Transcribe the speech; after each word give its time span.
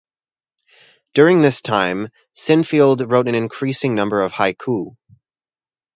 During 1.13 1.43
this 1.43 1.61
time 1.61 2.09
Sinfield 2.35 3.07
wrote 3.07 3.27
an 3.27 3.35
increasing 3.35 3.93
number 3.93 4.23
of 4.23 4.31
haiku. 4.31 4.95